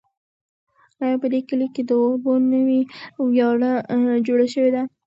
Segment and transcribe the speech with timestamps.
[1.03, 2.81] آیا په دې کلي کې د اوبو نوې
[3.25, 3.71] ویاله
[4.27, 4.83] جوړه شوې ده؟